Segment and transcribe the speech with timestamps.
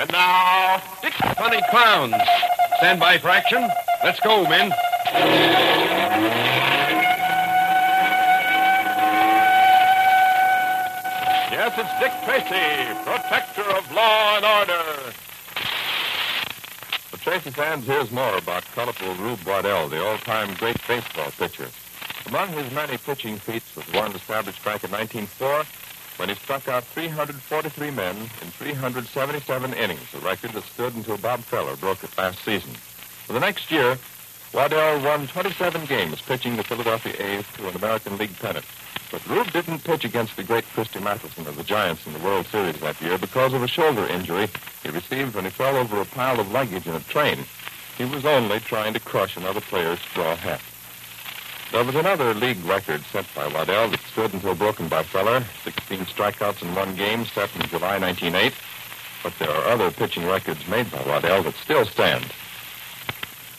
[0.00, 2.14] And now, Dick Funny Clowns.
[2.76, 3.68] Stand by for action.
[4.04, 4.70] Let's go, men.
[11.50, 15.12] Yes, it's Dick Tracy, protector of law and order.
[17.10, 21.68] For Tracy fans, here's more about colorful Rube Waddell, the all-time great baseball pitcher.
[22.26, 25.64] Among his many pitching feats was one established back in 1904
[26.18, 31.40] when he struck out 343 men in 377 innings, a record that stood until Bob
[31.40, 32.70] Feller broke it last season.
[33.26, 33.96] For the next year,
[34.52, 38.64] Waddell won 27 games pitching the Philadelphia A's to an American League pennant.
[39.12, 42.46] But Rube didn't pitch against the great Christy Mathewson of the Giants in the World
[42.46, 44.48] Series that year because of a shoulder injury
[44.82, 47.38] he received when he fell over a pile of luggage in a train.
[47.96, 50.60] He was only trying to crush another player's straw hat.
[51.70, 56.06] There was another league record set by Waddell that stood until broken by Feller, 16
[56.06, 58.54] strikeouts in one game set in July 1908.
[59.22, 62.24] But there are other pitching records made by Waddell that still stand.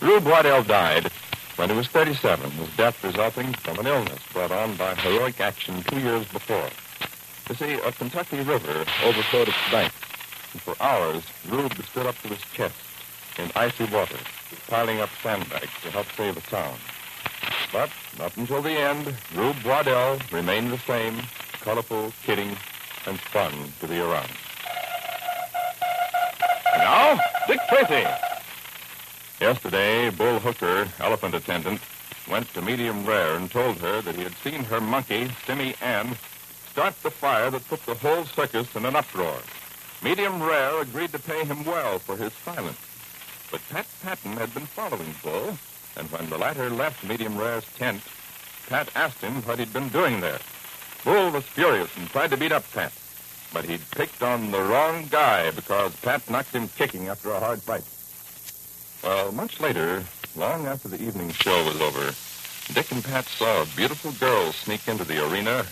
[0.01, 1.11] Rube Waddell died
[1.57, 5.83] when he was 37, his death resulting from an illness brought on by heroic action
[5.83, 6.69] two years before.
[7.47, 9.95] You see, a Kentucky river overflowed its banks,
[10.53, 12.75] and for hours, Rube stood up to his chest
[13.37, 14.17] in icy water,
[14.67, 16.75] piling up sandbags to help save a town.
[17.71, 21.21] But up until the end, Rube Waddell remained the same,
[21.61, 22.57] colorful, kidding,
[23.05, 24.29] and fun to be around.
[26.73, 28.07] And now, Dick Tracy.
[29.39, 31.79] Yesterday, Bull Hooker, elephant attendant,
[32.29, 36.17] went to Medium Rare and told her that he had seen her monkey, Simmy Ann,
[36.71, 39.39] start the fire that put the whole circus in an uproar.
[40.01, 42.77] Medium Rare agreed to pay him well for his silence.
[43.51, 45.57] But Pat Patton had been following Bull,
[45.99, 48.01] and when the latter left Medium Rare's tent,
[48.67, 50.39] Pat asked him what he'd been doing there.
[51.03, 52.93] Bull was furious and tried to beat up Pat,
[53.53, 57.61] but he'd picked on the wrong guy because Pat knocked him kicking after a hard
[57.61, 57.83] fight.
[59.03, 60.03] Well, much later,
[60.35, 62.13] long after the evening show was over,
[62.73, 65.65] Dick and Pat saw a beautiful girl sneak into the arena,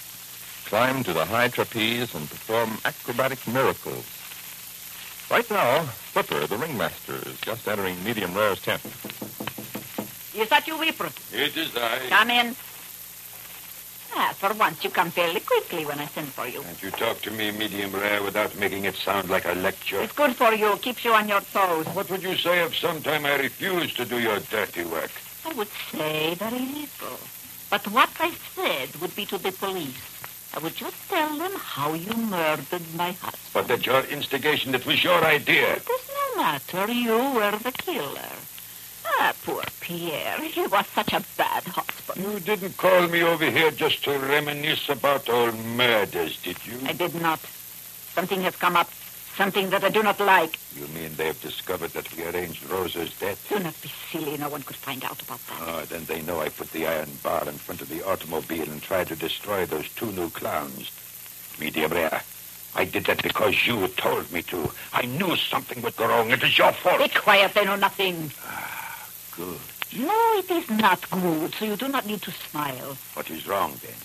[0.65, 4.05] climb to the high trapeze, and perform acrobatic miracles.
[5.29, 5.83] Right now,
[6.13, 8.81] Whipper, the ringmaster, is just entering Medium Rare's tent.
[10.37, 11.09] Is that you, Whipper?
[11.33, 11.99] It is I.
[12.09, 12.55] Come in.
[14.13, 16.61] Ah, for once you come fairly quickly when I send for you.
[16.61, 19.99] Can't you talk to me medium rare without making it sound like a lecture?
[20.01, 20.77] It's good for you.
[20.77, 21.85] Keeps you on your toes.
[21.87, 25.11] What would you say if sometime I refused to do your dirty work?
[25.45, 27.19] I would say very little.
[27.69, 30.01] But what I said would be to the police.
[30.53, 33.53] I would just tell them how you murdered my husband.
[33.53, 35.73] But at your instigation, it was your idea.
[35.73, 36.91] It does no matter.
[36.91, 38.31] You were the killer.
[39.19, 40.39] Ah, poor Pierre.
[40.41, 42.23] He was such a bad husband.
[42.25, 46.77] You didn't call me over here just to reminisce about old murders, did you?
[46.85, 47.39] I did not.
[48.13, 48.89] Something has come up.
[49.35, 50.57] Something that I do not like.
[50.75, 53.45] You mean they've discovered that we arranged Rosa's death?
[53.49, 54.35] Do not be silly.
[54.37, 55.61] No one could find out about that.
[55.61, 58.81] Oh, then they know I put the iron bar in front of the automobile and
[58.81, 60.91] tried to destroy those two new clowns.
[61.59, 62.21] Medium rare.
[62.75, 64.71] I did that because you told me to.
[64.93, 66.31] I knew something would go wrong.
[66.31, 66.99] It is your fault.
[66.99, 67.53] Be quiet.
[67.53, 68.31] They know nothing.
[69.37, 69.59] Good.
[69.99, 72.97] No, it is not good, so you do not need to smile.
[73.13, 73.95] What is wrong then?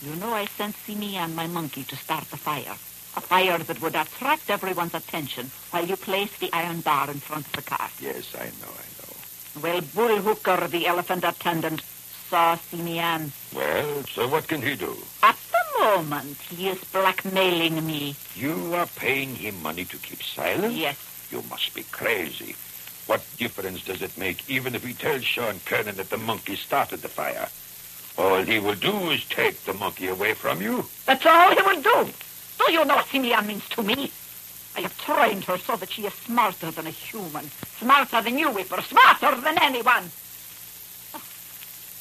[0.00, 2.76] You know I sent Simi and my monkey to start a fire.
[3.16, 7.46] A fire that would attract everyone's attention while you placed the iron bar in front
[7.46, 7.90] of the car.
[8.00, 9.62] Yes, I know, I know.
[9.62, 11.82] Well, Bull Hooker, the elephant attendant,
[12.28, 13.32] saw Simi Ann.
[13.54, 14.96] Well, so what can he do?
[15.22, 18.14] At the moment, he is blackmailing me.
[18.34, 20.74] You are paying him money to keep silent?
[20.74, 20.96] Yes.
[21.30, 22.54] You must be crazy.
[23.08, 27.00] What difference does it make, even if he tells Sean Kernan that the monkey started
[27.00, 27.48] the fire?
[28.18, 30.84] All he will do is take the monkey away from you.
[31.06, 32.12] That's all he will do.
[32.66, 34.12] Do you know what Simi Ann means to me?
[34.76, 37.50] I have trained her so that she is smarter than a human.
[37.78, 38.82] Smarter than you, Whipper.
[38.82, 40.10] Smarter than anyone.
[41.14, 41.22] Oh,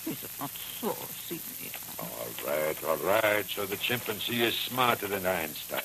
[0.07, 0.93] is it not so,
[1.25, 1.79] Simi Ann?
[1.99, 3.45] All right, all right.
[3.45, 5.79] So the chimpanzee is smarter than Einstein.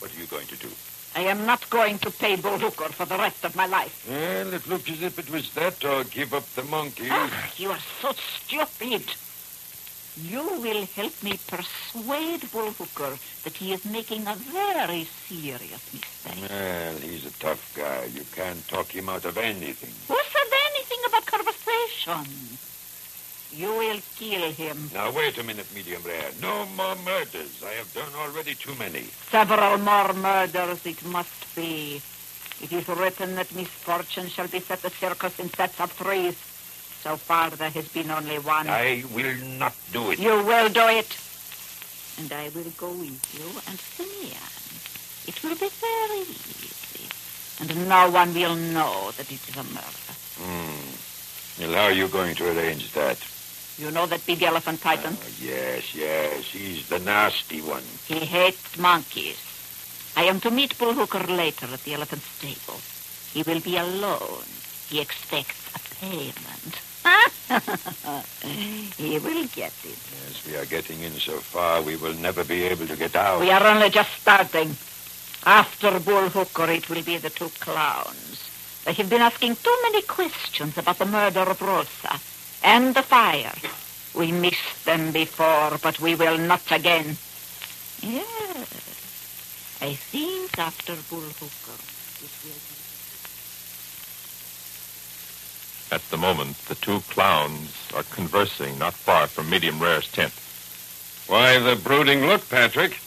[0.00, 0.68] What are you going to do?
[1.16, 4.06] I am not going to pay Bull Hooker for the rest of my life.
[4.06, 7.08] Well, it looks as if it was that or give up the monkey.
[7.10, 9.02] Ah, you are so stupid.
[10.20, 16.50] You will help me persuade Bull Hooker that he is making a very serious mistake.
[16.50, 18.10] Well, he's a tough guy.
[18.12, 19.94] You can't talk him out of anything.
[20.08, 22.58] Who said anything about conversation?
[23.56, 24.90] You will kill him.
[24.92, 26.30] Now, wait a minute, medium rare.
[26.42, 27.62] No more murders.
[27.64, 29.04] I have done already too many.
[29.30, 32.02] Several more murders it must be.
[32.62, 36.36] It is written that misfortune shall beset the circus in sets of threes.
[37.02, 38.68] So far, there has been only one.
[38.68, 40.18] I will not do it.
[40.18, 41.16] You will do it.
[42.18, 44.52] And I will go with you and Simeon.
[45.26, 47.08] It will be very easy.
[47.60, 50.12] And no one will know that it is a murder.
[50.40, 51.62] Hmm.
[51.62, 53.18] Well, how are you going to arrange that?
[53.78, 55.16] You know that big elephant titan?
[55.20, 56.46] Oh, yes, yes.
[56.46, 57.82] He's the nasty one.
[58.06, 59.36] He hates monkeys.
[60.16, 62.80] I am to meet Bull Hooker later at the elephant stable.
[63.34, 64.48] He will be alone.
[64.88, 66.80] He expects a payment.
[68.96, 69.98] he will get it.
[70.24, 73.40] Yes, we are getting in so far, we will never be able to get out.
[73.40, 74.74] We are only just starting.
[75.44, 78.48] After Bull Hooker, it will be the two clowns.
[78.86, 82.18] They have been asking too many questions about the murder of Rosa
[82.66, 83.54] and the fire.
[84.14, 87.16] We missed them before, but we will not again.
[88.02, 88.68] Yes.
[89.80, 91.78] I think after Bull Hooker,
[92.24, 92.74] it will be...
[95.94, 100.32] At the moment, the two clowns are conversing not far from Medium Rare's tent.
[101.28, 102.98] Why the brooding look, Patrick?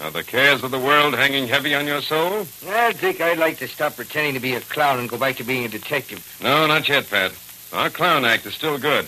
[0.00, 2.46] Are the cares of the world hanging heavy on your soul?
[2.64, 5.44] Well, Dick, I'd like to stop pretending to be a clown and go back to
[5.44, 6.38] being a detective.
[6.40, 7.32] No, not yet, Pat.
[7.72, 9.06] Our clown act is still good.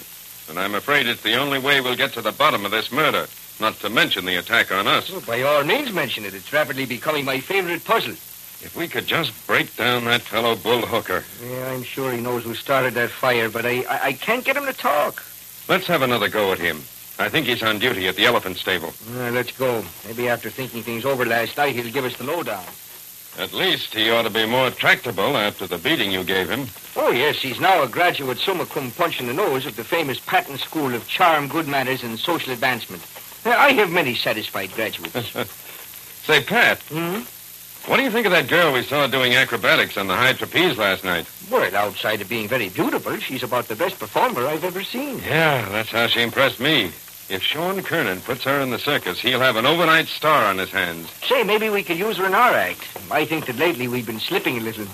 [0.49, 3.27] And I'm afraid it's the only way we'll get to the bottom of this murder.
[3.61, 5.11] Not to mention the attack on us.
[5.11, 6.35] Well, by all means, mention it.
[6.35, 8.13] It's rapidly becoming my favorite puzzle.
[8.63, 11.25] If we could just break down that fellow Bull Hooker.
[11.43, 14.57] Yeah, I'm sure he knows who started that fire, but I, I, I can't get
[14.57, 15.23] him to talk.
[15.69, 16.79] Let's have another go at him.
[17.19, 18.93] I think he's on duty at the elephant stable.
[19.15, 19.85] Uh, let's go.
[20.07, 22.65] Maybe after thinking things over last night, he'll give us the lowdown.
[23.39, 26.67] At least he ought to be more tractable after the beating you gave him.
[26.97, 30.19] Oh, yes, he's now a graduate summa cum punch in the nose of the famous
[30.19, 33.07] Patton School of Charm, Good Manners, and Social Advancement.
[33.45, 35.15] I have many satisfied graduates.
[36.25, 37.21] Say, Pat, hmm?
[37.89, 40.77] what do you think of that girl we saw doing acrobatics on the high trapeze
[40.77, 41.27] last night?
[41.51, 45.19] Well, outside of being very beautiful, she's about the best performer I've ever seen.
[45.21, 46.93] Yeah, that's how she impressed me.
[47.31, 50.71] If Sean Kernan puts her in the circus, he'll have an overnight star on his
[50.71, 51.09] hands.
[51.29, 52.89] Say, maybe we could use her in our act.
[53.09, 54.87] I think that lately we've been slipping a little.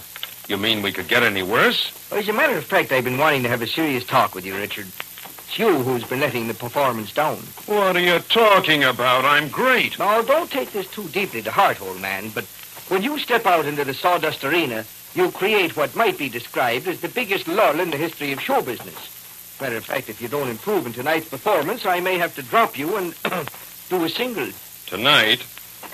[0.47, 1.91] You mean we could get any worse?
[2.11, 4.45] Well, As a matter of fact, I've been wanting to have a serious talk with
[4.45, 4.87] you, Richard.
[4.87, 7.39] It's you who's been letting the performance down.
[7.65, 9.25] What are you talking about?
[9.25, 9.99] I'm great.
[9.99, 12.45] Now, don't take this too deeply to heart, old man, but
[12.89, 14.85] when you step out into the sawdust arena,
[15.15, 18.61] you create what might be described as the biggest lull in the history of show
[18.61, 19.16] business.
[19.61, 22.79] Matter of fact, if you don't improve in tonight's performance, I may have to drop
[22.79, 23.15] you and
[23.89, 24.49] do a single.
[24.87, 25.45] Tonight,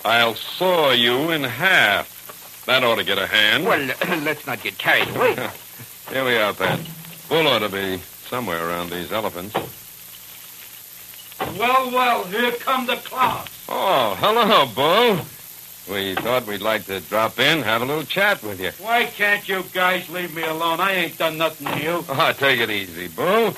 [0.05, 2.65] I'll saw you in half.
[2.67, 3.65] That ought to get a hand.
[3.65, 3.79] Well,
[4.23, 5.35] let's not get carried away.
[6.11, 6.81] Here we are, Pat.
[7.29, 9.55] Bull ought to be somewhere around these elephants.
[11.59, 13.49] Well, well, here come the clowns.
[13.69, 15.25] Oh, hello, Bull.
[15.91, 18.71] We thought we'd like to drop in, have a little chat with you.
[18.79, 20.81] Why can't you guys leave me alone?
[20.81, 22.05] I ain't done nothing to you.
[22.09, 23.55] Oh, take it easy, Bull.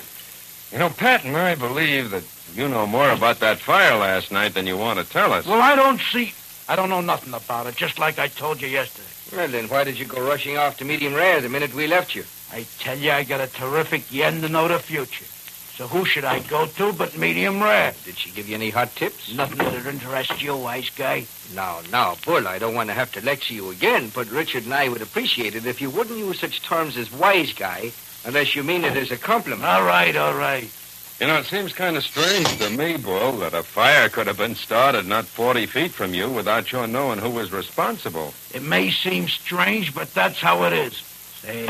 [0.72, 2.24] You know, Pat and I believe that
[2.54, 5.46] you know more about that fire last night than you want to tell us.
[5.46, 6.32] Well, I don't see.
[6.66, 9.36] I don't know nothing about it, just like I told you yesterday.
[9.36, 12.14] Well, then why did you go rushing off to medium rare the minute we left
[12.14, 12.24] you?
[12.50, 15.26] I tell you, I got a terrific yen to know the future.
[15.76, 17.92] So who should I go to but medium rare?
[18.04, 19.34] Did she give you any hot tips?
[19.34, 21.26] Nothing that'd interest you, wise guy.
[21.52, 24.74] Now, now, Bull, I don't want to have to lecture you again, but Richard and
[24.74, 27.90] I would appreciate it if you wouldn't use such terms as wise guy
[28.24, 29.64] unless you mean it as a compliment.
[29.64, 30.70] All right, all right.
[31.20, 34.38] You know, it seems kind of strange to me, Bull, that a fire could have
[34.38, 38.32] been started not 40 feet from you without your knowing who was responsible.
[38.52, 40.94] It may seem strange, but that's how it is.
[41.42, 41.66] Say,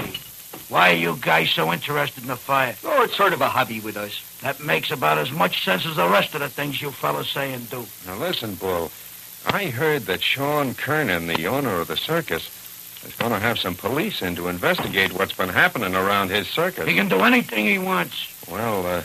[0.68, 2.74] why are you guys so interested in the fire?
[2.84, 4.38] Oh, it's sort of a hobby with us.
[4.40, 7.52] That makes about as much sense as the rest of the things you fellas say
[7.52, 7.84] and do.
[8.06, 8.90] Now, listen, Bull.
[9.46, 12.48] I heard that Sean Kernan, the owner of the circus,
[13.04, 16.86] is going to have some police in to investigate what's been happening around his circus.
[16.86, 18.34] He can do anything he wants.
[18.50, 19.02] Well, uh,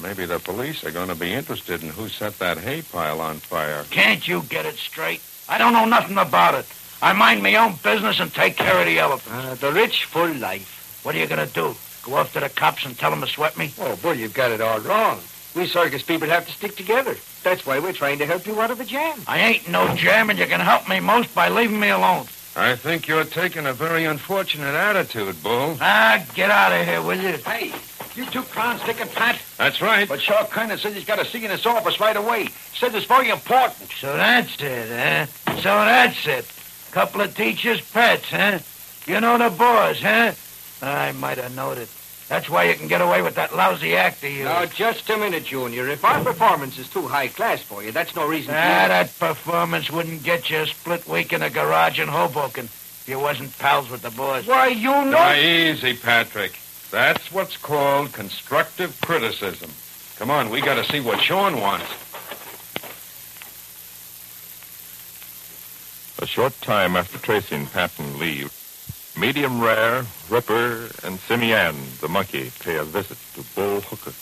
[0.00, 3.38] maybe the police are going to be interested in who set that hay pile on
[3.38, 3.84] fire.
[3.90, 5.20] Can't you get it straight?
[5.48, 6.66] I don't know nothing about it.
[7.02, 9.44] I mind my own business and take care of the elephants.
[9.44, 10.79] Uh, the rich full life.
[11.02, 11.74] What are you going to do?
[12.02, 13.72] Go off to the cops and tell them to sweat me?
[13.78, 15.20] Oh, Bull, you've got it all wrong.
[15.54, 17.16] We circus people have to stick together.
[17.42, 19.18] That's why we're trying to help you out of a jam.
[19.26, 22.26] I ain't no jam, and you can help me most by leaving me alone.
[22.56, 25.76] I think you're taking a very unfortunate attitude, Bull.
[25.80, 27.38] Ah, get out of here, will you?
[27.38, 27.72] Hey,
[28.14, 29.40] you two clowns taking Pat?
[29.56, 30.08] That's right.
[30.08, 32.48] But Sean Kernan says he's got to see you in his office right away.
[32.74, 33.90] Said it's very important.
[33.92, 35.54] So that's it, huh?
[35.56, 36.52] So that's it.
[36.92, 38.58] Couple of teachers' pets, huh?
[39.06, 40.32] You know the boys, huh?
[40.82, 41.88] I might have known it.
[42.28, 44.44] That's why you can get away with that lousy act of yours.
[44.44, 45.88] Now, just a minute, Junior.
[45.88, 48.88] If our performance is too high class for you, that's no reason Ah, to...
[48.88, 53.18] that performance wouldn't get you a split week in a garage in Hoboken if you
[53.18, 54.46] wasn't pals with the boys.
[54.46, 55.10] Why, you know...
[55.10, 56.56] Now, easy, Patrick.
[56.92, 59.70] That's what's called constructive criticism.
[60.16, 61.86] Come on, we got to see what Sean wants.
[66.22, 68.52] A short time after tracing Patton leave,
[69.20, 74.14] Medium Rare, Whipper, and Simeon, the monkey, pay a visit to Bull Hooker.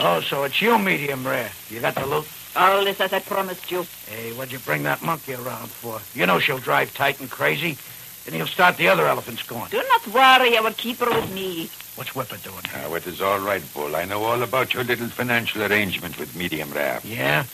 [0.00, 1.52] Oh, so it's you, medium rare.
[1.70, 2.26] You got the loot?
[2.56, 3.86] All this as I promised you.
[4.08, 6.00] Hey, what'd you bring that monkey around for?
[6.18, 7.78] You know she'll drive Titan crazy,
[8.26, 9.70] and he'll start the other elephants going.
[9.70, 11.70] Do not worry, I will keep her with me.
[11.94, 12.64] What's Whipper doing?
[12.74, 13.94] Now, ah, it is all right, Bull.
[13.94, 17.00] I know all about your little financial arrangement with Medium Rare.
[17.04, 17.44] Yeah?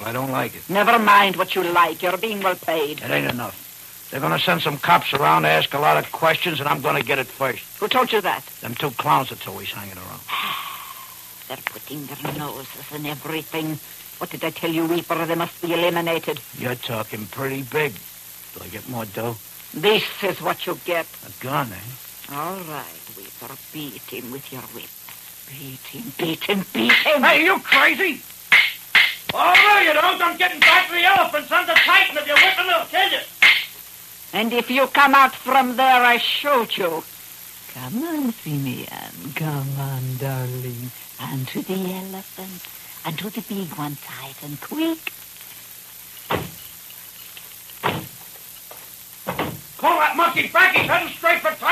[0.00, 0.62] Well, I don't like it.
[0.70, 2.02] Never mind what you like.
[2.02, 3.02] You're being well paid.
[3.02, 4.08] It ain't enough.
[4.10, 6.80] They're going to send some cops around to ask a lot of questions, and I'm
[6.80, 7.62] going to get it first.
[7.78, 8.44] Who told you that?
[8.62, 10.20] Them two clowns that's always hanging around.
[11.48, 13.78] They're putting their noses in everything.
[14.18, 15.26] What did I tell you, Weeper?
[15.26, 16.40] They must be eliminated.
[16.58, 17.92] You're talking pretty big.
[18.54, 19.36] Do I get more dough?
[19.74, 21.06] This is what you get.
[21.26, 22.34] A gun, eh?
[22.34, 23.54] All right, Weeper.
[23.72, 24.88] Beat him with your whip.
[25.50, 27.22] Beat him, beat him, beat him.
[27.22, 28.22] Hey, you crazy?
[29.32, 30.20] Oh, no, you don't.
[30.20, 32.16] I'm getting back to the elephants under Titan.
[32.16, 33.24] If you're whipping, they'll kill you.
[34.32, 37.02] And if you come out from there, I shoot you.
[37.74, 39.32] Come on, Simeon.
[39.34, 40.90] Come on, darling.
[41.20, 42.66] And to the elephant.
[43.06, 44.58] And to the big one, Titan.
[44.60, 44.98] Quick.
[49.78, 50.76] Call that monkey back.
[50.76, 51.69] He's heading straight for Titan.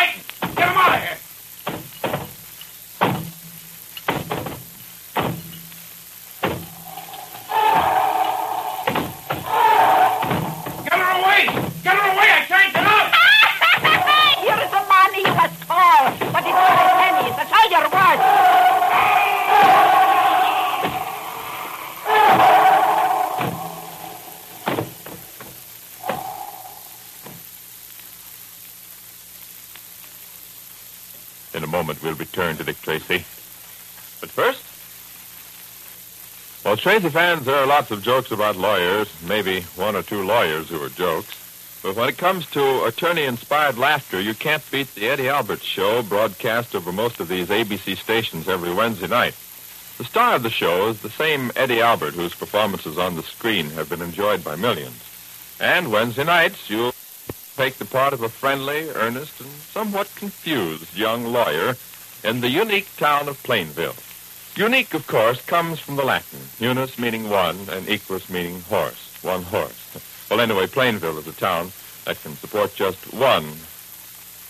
[31.59, 33.25] In a moment, we'll return to Dick Tracy.
[34.21, 34.63] But first,
[36.65, 40.69] well, Tracy fans, there are lots of jokes about lawyers, maybe one or two lawyers
[40.69, 41.81] who are jokes.
[41.83, 46.77] But when it comes to attorney-inspired laughter, you can't beat the Eddie Albert Show, broadcast
[46.77, 49.35] over most of these ABC stations every Wednesday night.
[49.97, 53.71] The star of the show is the same Eddie Albert whose performances on the screen
[53.71, 55.03] have been enjoyed by millions.
[55.59, 56.93] And Wednesday nights, you'll
[57.59, 61.75] take the part of a friendly, earnest, and somewhat confused young lawyer
[62.23, 63.97] in the unique town of Plainville.
[64.55, 69.43] Unique, of course, comes from the Latin, unus meaning one and equus meaning horse, one
[69.43, 70.29] horse.
[70.31, 71.73] Well, anyway, Plainville is a town
[72.05, 73.47] that can support just one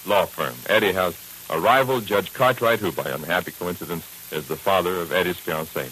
[0.05, 0.57] law firm.
[0.69, 1.17] Eddie has
[1.49, 5.88] a rival, Judge Cartwright, who, by unhappy coincidence, is the father of Eddie's fiancée.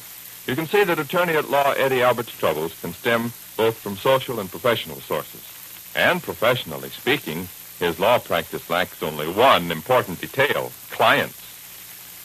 [0.47, 4.39] You can see that attorney at law Eddie Albert's troubles can stem both from social
[4.39, 5.56] and professional sources.
[5.97, 7.49] And professionally speaking,
[7.79, 11.43] his law practice lacks only one important detail clients.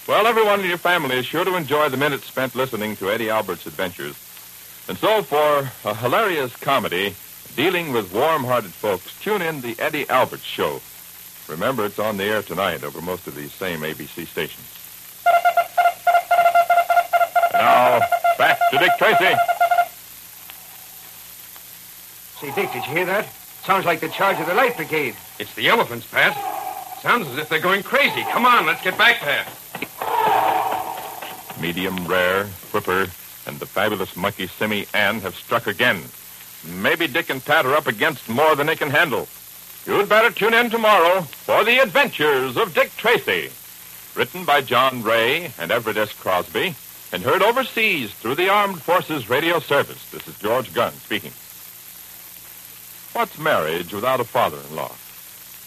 [0.07, 3.29] Well, everyone in your family is sure to enjoy the minutes spent listening to Eddie
[3.29, 4.17] Albert's adventures.
[4.89, 7.15] And so, for a hilarious comedy
[7.55, 10.81] dealing with warm hearted folks, tune in The Eddie Albert Show.
[11.47, 14.67] Remember, it's on the air tonight over most of these same ABC stations.
[17.53, 18.01] Now,
[18.37, 19.35] back to Dick Tracy.
[22.41, 23.33] Say, Dick, did you hear that?
[23.63, 25.15] Sounds like the charge of the Light Brigade.
[25.37, 26.35] It's the elephants, Pat.
[27.01, 28.23] Sounds as if they're going crazy.
[28.31, 29.45] Come on, let's get back there.
[31.61, 33.07] Medium Rare, Whipper,
[33.45, 36.01] and the fabulous monkey Simmy Ann have struck again.
[36.81, 39.27] Maybe Dick and Pat are up against more than they can handle.
[39.85, 43.51] You'd better tune in tomorrow for the adventures of Dick Tracy.
[44.15, 46.13] Written by John Ray and Everett S.
[46.13, 46.75] Crosby,
[47.11, 50.09] and heard overseas through the Armed Forces Radio Service.
[50.11, 51.31] This is George Gunn speaking.
[53.13, 54.91] What's marriage without a father-in-law?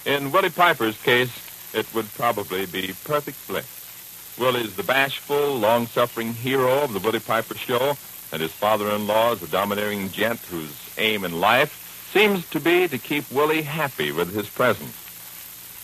[0.07, 1.31] In Willie Piper's case,
[1.75, 4.35] it would probably be perfect bliss.
[4.39, 7.99] Willie's the bashful, long-suffering hero of the Willie Piper show,
[8.33, 12.97] and his father-in-law is a domineering gent whose aim in life seems to be to
[12.97, 14.97] keep Willie happy with his presence.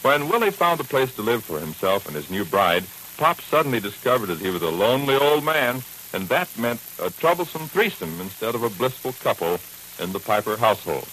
[0.00, 2.84] When Willie found a place to live for himself and his new bride,
[3.18, 5.82] Pop suddenly discovered that he was a lonely old man,
[6.14, 9.60] and that meant a troublesome threesome instead of a blissful couple
[10.02, 11.06] in the Piper household.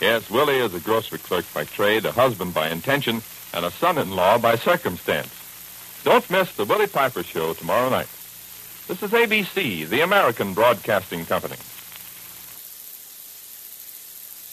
[0.00, 3.22] Yes, Willie is a grocery clerk by trade, a husband by intention,
[3.54, 5.32] and a son-in-law by circumstance.
[6.04, 8.08] Don't miss the Willie Piper Show tomorrow night.
[8.88, 11.56] This is ABC, the American Broadcasting Company.